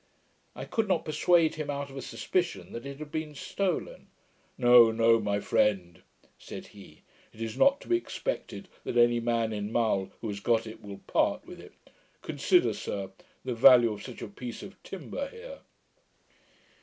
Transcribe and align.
I 0.55 0.65
could 0.65 0.87
not 0.87 1.05
persuade 1.05 1.53
him 1.53 1.69
out 1.69 1.91
of 1.91 1.95
a 1.95 2.01
suspicion 2.01 2.73
that 2.73 2.87
it 2.87 2.97
had 2.97 3.11
been 3.11 3.35
stolen. 3.35 4.07
'No, 4.57 4.89
no, 4.91 5.19
my 5.19 5.39
friend,' 5.39 6.01
said 6.39 6.65
he, 6.65 7.03
'it 7.31 7.39
is 7.39 7.55
not 7.55 7.79
to 7.81 7.87
be 7.87 7.97
expected 7.97 8.67
that 8.83 8.97
any 8.97 9.19
man 9.19 9.53
in 9.53 9.71
Mull, 9.71 10.09
who 10.21 10.27
has 10.29 10.39
got 10.39 10.65
it, 10.65 10.81
will 10.81 11.01
part 11.05 11.45
with 11.45 11.59
it. 11.59 11.73
Consider, 12.23 12.73
sir, 12.73 13.11
the 13.45 13.53
value 13.53 13.93
of 13.93 14.01
such 14.01 14.23
a 14.23 14.27
PIECE 14.27 14.63
OF 14.63 14.81
TIMBER 14.81 15.27
here!' 15.29 15.59